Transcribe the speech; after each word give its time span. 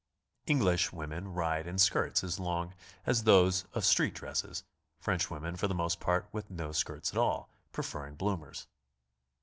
(Eng 0.47 0.59
lish 0.61 0.91
women 0.91 1.27
ride 1.31 1.67
in 1.67 1.77
skirts 1.77 2.23
as 2.23 2.39
long 2.39 2.73
as 3.05 3.23
those 3.23 3.65
of 3.75 3.85
street 3.85 4.15
dresses; 4.15 4.63
French 4.99 5.29
women 5.29 5.55
for 5.55 5.67
the 5.67 5.75
most 5.75 5.99
part 5.99 6.27
with 6.31 6.49
no 6.49 6.71
skirts 6.71 7.11
at 7.11 7.19
all, 7.19 7.51
pre 7.71 7.83
ferring 7.83 8.15
bloomers.) 8.17 8.65